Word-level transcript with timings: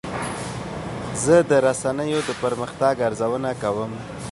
زه 1.23 1.35
د 1.49 1.51
رسنیو 1.67 2.19
د 2.27 2.29
پرمختګ 2.43 2.95
ارزونه 3.07 3.49
کوم. 3.61 3.91